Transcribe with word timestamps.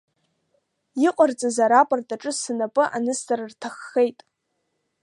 Иыҟарҵаз 1.01 1.57
арапорт 1.65 2.09
аҿы 2.15 2.31
сынапы 2.39 2.83
анысҵар 2.95 3.39
рҭаххеит. 3.51 4.19